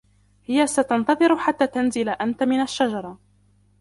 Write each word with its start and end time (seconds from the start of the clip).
هي 0.45 0.67
ستنتظر 0.67 1.37
حتى 1.37 1.67
تنزل 1.67 2.09
أنت 2.09 2.43
من 2.43 2.61
الشجرة. 2.61 3.17